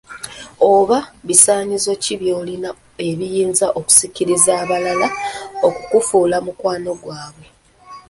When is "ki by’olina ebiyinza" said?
2.03-3.67